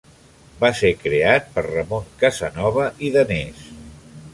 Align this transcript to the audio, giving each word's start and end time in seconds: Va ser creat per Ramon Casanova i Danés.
Va 0.63 0.71
ser 0.79 0.91
creat 1.03 1.53
per 1.57 1.65
Ramon 1.67 2.11
Casanova 2.25 2.91
i 3.11 3.17
Danés. 3.21 3.67